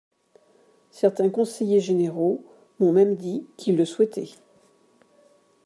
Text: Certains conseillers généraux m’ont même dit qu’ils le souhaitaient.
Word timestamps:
Certains 0.89 1.29
conseillers 1.29 1.79
généraux 1.79 2.43
m’ont 2.79 2.91
même 2.91 3.15
dit 3.15 3.45
qu’ils 3.55 3.77
le 3.77 3.85
souhaitaient. 3.85 4.31